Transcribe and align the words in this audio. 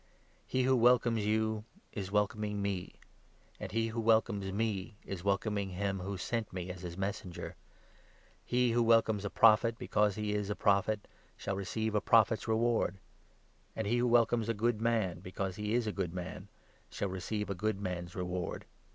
He 0.47 0.63
who 0.63 0.75
welcomes 0.75 1.27
you 1.27 1.63
is 1.91 2.11
welcoming 2.11 2.59
me; 2.59 2.95
and 3.59 3.71
he 3.71 3.89
who 3.89 4.01
welcomes 4.01 4.51
me 4.51 4.95
is 5.05 5.23
welcoming 5.23 5.69
him 5.69 5.99
who 5.99 6.17
sent 6.17 6.51
me 6.51 6.71
as 6.71 6.81
his 6.81 6.97
Messenger. 6.97 7.55
He 8.43 8.71
who 8.71 8.81
welcomes 8.81 9.25
a 9.25 9.29
Prophet, 9.29 9.77
because 9.77 10.15
he 10.15 10.33
is 10.33 10.49
a 10.49 10.55
Prophet, 10.55 11.01
shall 11.37 11.55
receive 11.55 11.93
a 11.93 12.01
Prophet's 12.01 12.47
reward; 12.47 12.97
and 13.75 13.85
he 13.85 13.97
who 13.97 14.07
welcomes 14.07 14.49
a 14.49 14.55
good 14.55 14.81
man, 14.81 15.19
because 15.19 15.57
he 15.57 15.75
is 15.75 15.85
a 15.85 15.91
good 15.91 16.15
man, 16.15 16.47
shall 16.89 17.09
receive 17.09 17.51
a 17.51 17.53
good 17.53 17.79
man's 17.79 18.15
reward. 18.15 18.65